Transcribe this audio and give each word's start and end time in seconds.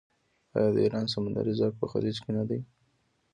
آیا 0.55 0.69
د 0.75 0.77
ایران 0.83 1.05
سمندري 1.13 1.53
ځواک 1.59 1.73
په 1.81 1.85
خلیج 1.91 2.15
کې 2.23 2.31
نه 2.37 2.43
دی؟ 2.49 2.59